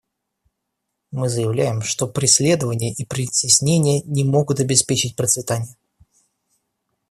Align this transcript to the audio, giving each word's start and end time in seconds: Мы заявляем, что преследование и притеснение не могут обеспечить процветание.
Мы 1.11 1.29
заявляем, 1.29 1.83
что 1.83 2.07
преследование 2.07 2.91
и 2.91 3.05
притеснение 3.05 4.01
не 4.01 4.23
могут 4.23 4.59
обеспечить 4.59 5.15
процветание. 5.15 5.75